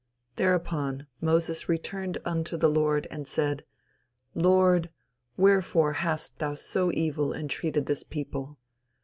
[0.35, 3.63] Thereupon, Moses returned unto the Lord and said
[4.33, 4.89] "Lord,
[5.37, 8.57] wherefore hast thou so evil entreated this people?